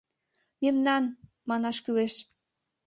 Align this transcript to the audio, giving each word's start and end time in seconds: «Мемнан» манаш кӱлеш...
«Мемнан» 0.61 1.03
манаш 1.49 1.77
кӱлеш... 1.83 2.13